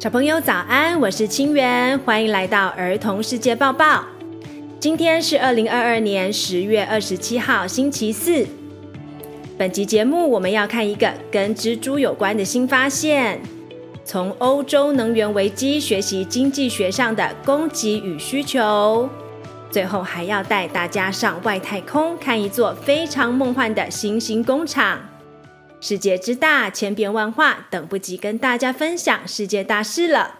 [0.00, 4.02] 小朋友早安，我是清源，欢迎来到儿童世界报报。
[4.78, 8.46] 今天是二零二二年十月二十七号，星期四。
[9.58, 13.38] 本集节目我们要看一个跟蜘蛛有关的新发现，
[14.02, 19.06] 从欧洲能源危机学习经济学上的供给与需求，
[19.70, 24.98] 最后还要带大家上外太空看一座非常梦幻的新星工厂。
[25.80, 30.36] 世界之大，千变万化，等不及跟大家分享世界大事了。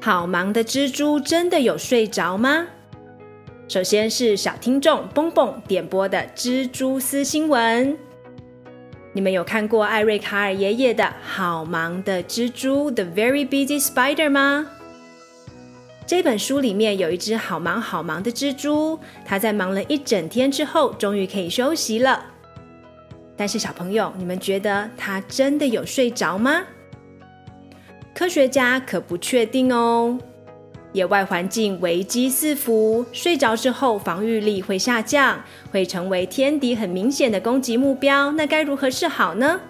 [0.00, 2.66] 好忙的蜘蛛真的有睡着吗？
[3.68, 7.96] 首先是小听众蹦蹦点播的蜘蛛丝新闻。
[9.14, 14.66] 你们有看过艾瑞卡尔爷爷的《好忙的蜘蛛》（The Very Busy Spider） 吗？
[16.06, 22.24] 这本书里面有一只好忙好忙的蜘蛛，它在忙了一整天之后，终于可以休息了。
[23.36, 26.62] 但是小朋友，你们觉得它真的有睡着吗？
[28.14, 30.18] 科学家可不确定哦。
[30.92, 38.30] 野外环境危机四伏，睡着之后防御力会下降，会成为天敌很明显的攻击目标。
[38.32, 39.60] 那该如何是好呢？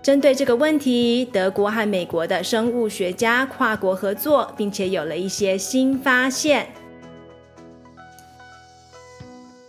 [0.00, 6.68] 针对这个问题，德国和美国的生物学家跨国合作，并且有了一些新发现。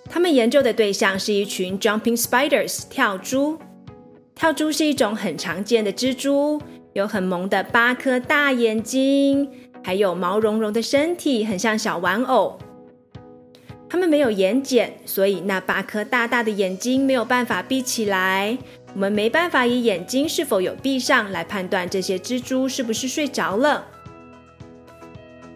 [0.09, 3.57] 他们研究的对象是一群 jumping spiders 跳蛛。
[4.35, 6.61] 跳蛛是一种很常见的蜘蛛，
[6.93, 9.49] 有很萌的八颗大眼睛。
[9.85, 12.57] 还有毛茸茸的身体，很像小玩偶。
[13.87, 18.57] 它们没有眼睑，所以那八颗大大的眼睛没有办法闭起来。
[18.95, 23.85] 我们没办法以眼睛是否有闭上来判断这些蜘蛛是不是睡着了。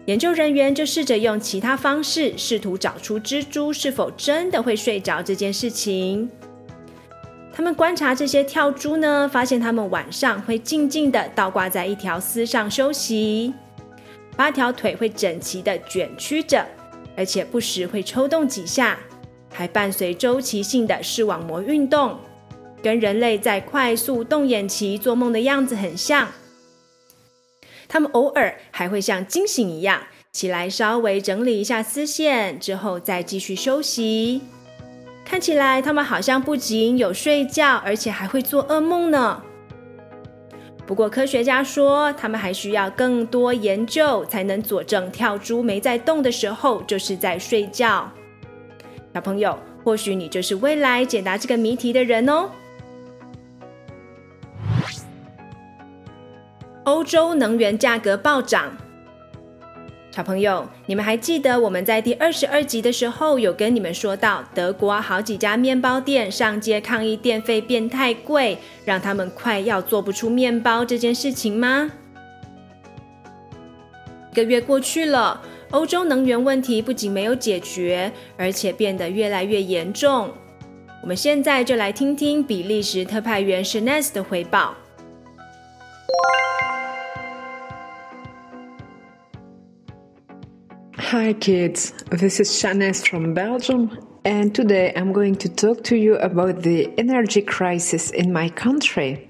[0.04, 6.30] 研究人员就试着用其他方式，试图找出蜘蛛是否真的会睡着这件事情。
[7.52, 13.52] 他们观察这些跳蛛呢，发现它们晚上会静静地倒挂在一条丝上休息。
[14.36, 16.66] 八条腿会整齐地卷曲着，
[17.16, 18.98] 而且不时会抽动几下，
[19.52, 22.18] 还伴随周期性的视网膜运动，
[22.82, 26.28] 跟人类在快速动眼期做梦的样子很像。
[27.88, 34.42] 他们偶尔还会像惊醒一样，起来稍微整理一下丝线，之后再继续休息。
[35.24, 39.42] 看起来他们好像不仅有睡觉，而且还会做噩梦呢。
[40.90, 48.10] 不过，科学家说，他们还需要更多研究，才能佐证跳蛛没在动的时候就是在睡觉。
[49.14, 52.50] 小朋友，或许你就是未来解答这个谜题的人哦。
[56.82, 58.76] 欧洲能源价格暴涨。
[60.10, 71.92] 小朋友，你们还记得我们在第二十二集的时候有跟你们说到，德国好几家面包店上街抗议电费变太贵，让他们快要做不出面包这件事情吗？
[74.32, 80.28] 一个月过去了，欧洲能源问题不仅没有解决，而且变得越来越严重。
[81.02, 84.74] 我们现在就来听听比利时特派员 Shanez 的回报。
[91.10, 96.62] Hi kids, this is Shanez from Belgium, and today I'm going to talk to you about
[96.62, 99.26] the energy crisis in my country.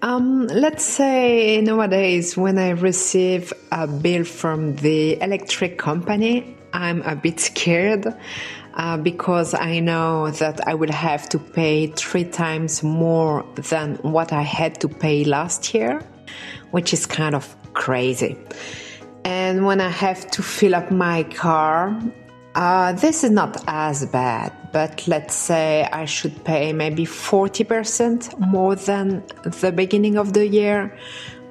[0.00, 7.14] Um, let's say nowadays, when I receive a bill from the electric company, I'm a
[7.14, 8.06] bit scared
[8.72, 14.32] uh, because I know that I will have to pay three times more than what
[14.32, 16.00] I had to pay last year,
[16.70, 18.38] which is kind of crazy
[19.23, 21.93] And when I have to fill up my car,
[22.55, 28.75] uh, this is not as bad, but let's say I should pay maybe 40% more
[28.75, 30.91] than the beginning of the year,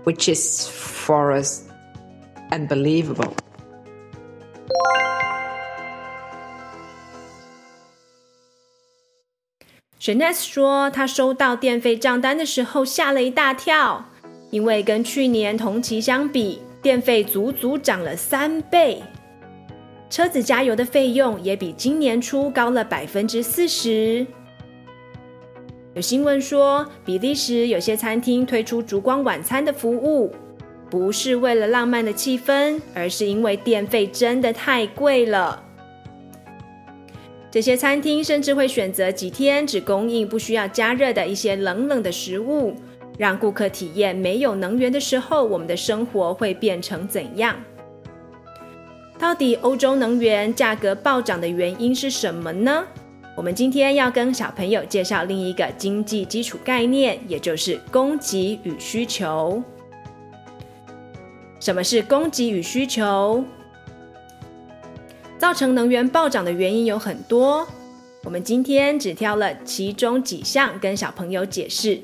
[0.04, 1.64] which is for us
[2.50, 3.34] unbelievable.
[10.00, 14.04] Shanez 说，他收到电费账单的时候吓了一大跳，
[14.50, 16.62] 因为跟去年同期相比。
[16.83, 19.01] 电费足足涨了三倍，
[20.09, 24.27] 车子加油的费用也比今年初高了百分之四十。
[25.93, 30.35] 有新闻说，比利时有些餐厅推出烛光晚餐的服务，
[30.89, 35.63] 不是为了浪漫的气氛，而是因为电费真的太贵了。
[37.49, 42.75] 这些餐厅甚至会选择几天只供应不需要加热的一些冷冷的食物。
[43.17, 47.55] 让顾客体验没有能源的时候，我们的生活会变成怎样？
[49.19, 52.85] 到底欧洲能源价格暴涨的原因是什么呢？
[53.35, 59.63] 我们今天要跟小朋友介绍另一个经济基础概念，也就是供给与需求。
[61.59, 63.43] 什么是供给与需求？
[65.37, 67.65] 造成能源暴涨的原因有很多，
[68.23, 72.01] 我们今天只挑了其中几项跟小朋友解释。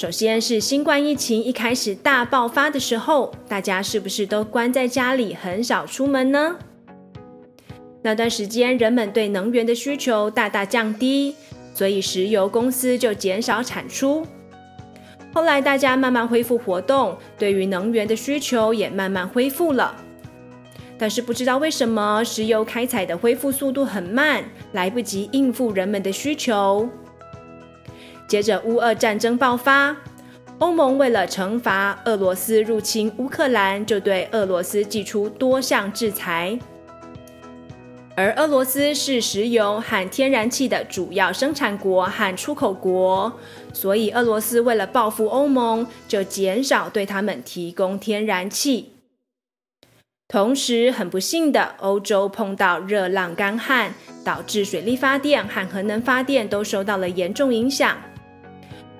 [0.00, 6.56] 首先是新冠疫情一开始大爆发的时候，大家是不是都关在家里，很少出门呢？
[8.00, 11.36] 那段时间，人们对能源的需求大大降低，
[11.74, 14.26] 所以石油公司就减少产出。
[15.34, 19.94] 后来大家慢慢恢复活动，对于能源的需求也慢慢恢复了。
[20.96, 24.42] 但是不知道为什么，石油开采的恢复速度很慢，
[24.72, 26.88] 来不及应付人们的需求。
[28.30, 29.96] 接着乌俄战争爆发，
[30.58, 36.56] 欧盟为了惩罚俄罗斯入侵乌克兰，就对俄罗斯祭出多项制裁。
[38.14, 43.32] 而俄罗斯是石油和天然气的主要生产国和出口国，
[43.72, 48.92] 所以俄罗斯为了报复欧盟，就减少对他们提供天然气。
[50.28, 53.92] 同时，很不幸的，欧洲碰到热浪干旱，
[54.24, 57.96] 导致水力发电和核能发电都受到了严重影响。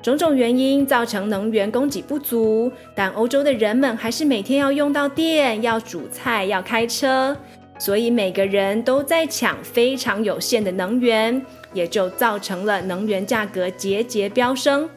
[0.02, 7.36] 种种原因造成能源供给不足，但欧洲的人们还是每天要用到电，要煮菜，要开车。
[7.78, 14.88] 所以每个人都在抢非常有限的能源，也就造成了能源价格节节飙升。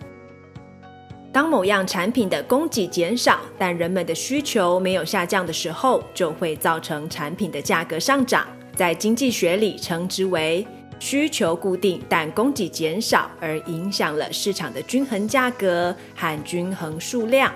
[1.32, 8.46] 当某样产品的供给减少，但人们的需求没有下降的时候，就会造成产品的价格上涨。
[8.76, 10.66] 在经济学里称之为
[11.04, 17.52] 需求固定，但供给减少，而影响了市场的均衡价格和均衡数量。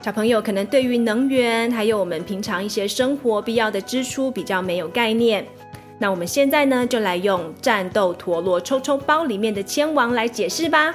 [0.00, 5.44] 小朋友可能对于能源，还有我们平常一些生活必要的支出比较没有概念。
[5.98, 10.94] 那我们现在呢，就来用战斗陀螺抽抽包里面的千王来解释吧。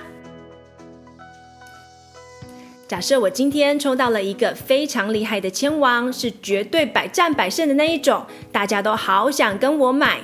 [2.87, 10.21] 假设我今天抽到了一个非常厉害的千王，是绝对百战百胜的那一种，大家都好想跟我买。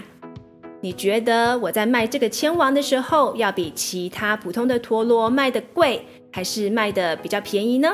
[0.88, 6.02] 你觉得我在卖这个千王的时候，要比其他普通的陀螺卖得贵，
[6.32, 7.92] 还是卖得比较便宜呢？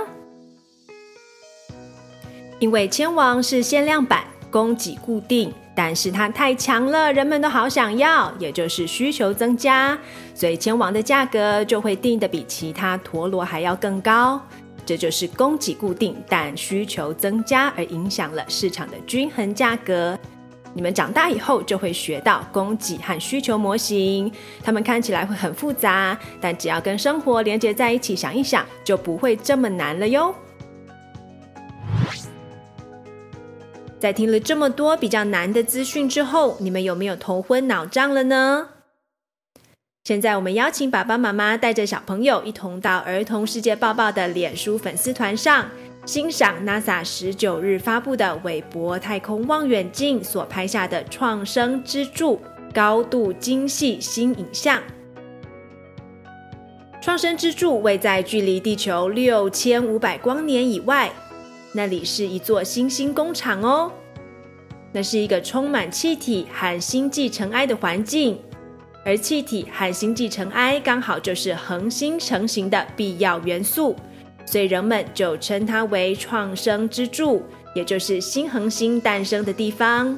[2.60, 9.98] 因为千王是限量版，供给固定，但是它太强了，人们都好想要，也就是需求增加，
[10.36, 14.40] 所以千王的价格就会定得比其他陀螺还要更高。
[14.86, 20.16] 这就是供给固定，但需求增加而影响了市场的均衡价格。
[20.74, 24.32] 你们长大以后就会学到供给和需求模型，
[24.64, 30.34] 它们看起来会很复杂，但只要跟生活连接在一起，想一想就不会这么难了哟。
[34.00, 38.70] 在听了这么多比较难的资讯之后，你们有没有头昏脑胀了呢？
[40.04, 45.70] 现在我们邀请爸爸妈妈带着小朋友一同到儿童世界报报的脸书粉丝团上，
[46.06, 52.42] 欣赏 NASA 十九日发布的韦伯太空望远镜所拍下的创生之柱
[52.74, 54.82] 高度精细新影像。
[57.02, 61.10] 创生之柱位在距离地球六千五百光年以外。
[61.74, 63.90] 那里是一座新星工厂哦，
[64.92, 68.38] 那是一个充满气体和星际尘埃的环境，
[69.06, 73.96] 而气体和星际尘埃刚好就是恒星成型的必要元素，
[74.46, 80.18] 所以人们就称它为创生之柱，也就是新恒星诞生的地方。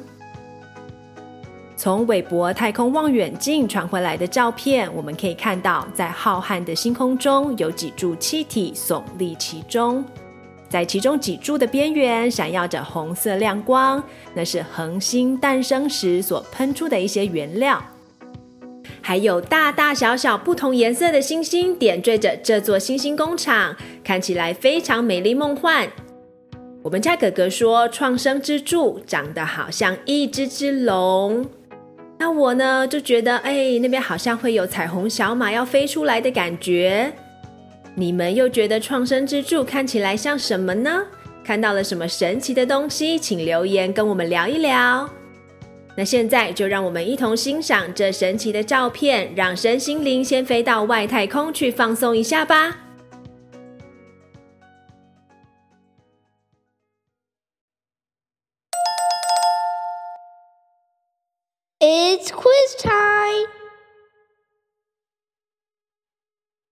[1.77, 10.03] 从韦伯太空望远镜传回来的照片，我们可以看到，在浩瀚的星空中有几柱气体耸立其中。
[10.67, 14.03] 在其中几柱的边缘闪耀着红色亮光，
[14.33, 17.81] 那是恒星诞生时所喷出的一些原料。
[19.01, 25.87] 还有大大小小不同颜色的星星点缀着这座星星工厂，看起来非常美丽梦幻。
[26.83, 31.45] 我们家哥哥说，创生之柱长得好像一只只龙，
[32.19, 37.11] 那我呢就觉得，哎，那边好像会有彩虹小马要飞出来的感觉。
[37.95, 41.03] 你们又觉得创生之柱看起来像什么呢？
[41.43, 43.17] 看到了什么神奇的东西？
[43.17, 45.09] 请留言跟我们聊一聊。
[45.97, 52.79] 那现在就让我们一同欣赏这神奇的照片，让身心灵先飞到外太空去放松一下吧。
[61.79, 63.49] It's quiz time.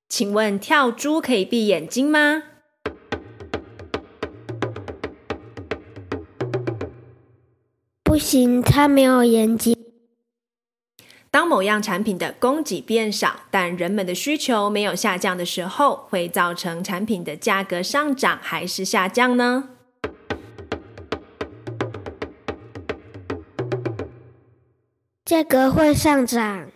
[0.09, 2.43] 请问跳猪可以闭眼睛吗？
[8.13, 9.75] 不行，它没有眼睛。
[11.31, 19.69] 当某样产品的供给变少，但人们的需求没有下降的时候，会造成产品的价格上涨还是下降呢？
[25.25, 26.67] 价格会上涨。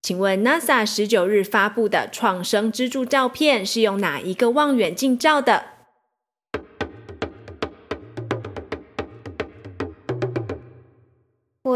[0.00, 5.75] 请问 NASA 十九日发布的创生支柱照片是用哪一个望远镜照的？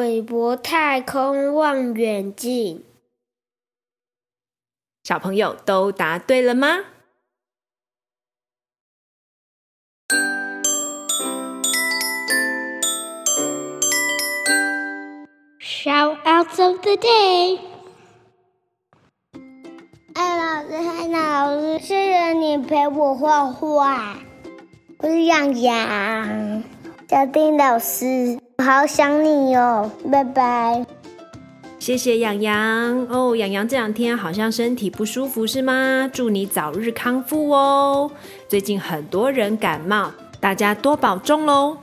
[0.01, 2.83] 韦伯太空望远镜。
[5.05, 6.79] 小朋友都答对了吗
[15.61, 17.61] ？Shoutouts of the day。
[20.15, 24.17] 艾，老师，艾，老师，谢谢你陪我画画。
[24.97, 26.65] 我是洋洋，
[27.07, 28.40] 小丁老师。
[28.61, 30.85] 好想你哟，拜拜。
[31.79, 36.09] 谢谢洋洋哦，洋洋这两天好像身体不舒服是吗？
[36.13, 38.11] 祝你早日康复哦。
[38.49, 41.79] 最近很多人感冒，大家多保重喽。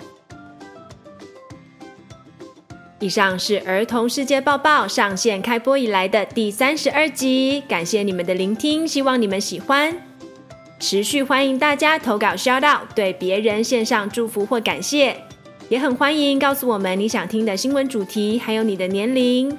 [2.99, 9.95] 以上是儿童世界报报上线开播以来的第三十二集，感谢你们的聆听，希望你们喜欢。
[10.79, 15.26] 持续欢迎大家投稿 shut out，对别人献上祝福或感谢。
[15.69, 19.55] 也很欢迎告诉我们你想听的新闻主题，还有你的年龄。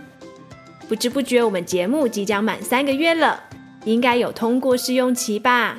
[0.89, 3.39] 不知不觉，我们节目即将满三个月了，
[3.85, 5.79] 应该有通过试用期吧？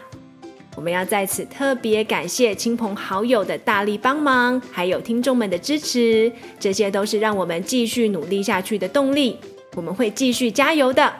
[0.76, 9.38] 我们要在此特别感谢亲朋好友的大力帮忙，还有听众们的支持，这些都是让我们继续努力下去的动力。
[9.76, 11.12] 我们会继续加油的。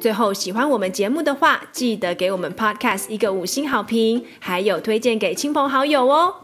[0.00, 6.43] 最后，喜欢我们节目的话，记得给我们 Podcast 一个五星好评，还有推荐给亲朋好友哦。